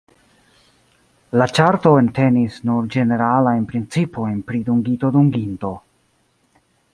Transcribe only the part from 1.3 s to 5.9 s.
La ĉarto entenis nur ĝeneralajn principojn pri dungito-dunginto.